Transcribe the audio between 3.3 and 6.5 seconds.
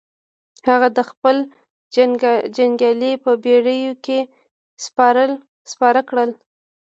بېړيو کې سپاره کړل.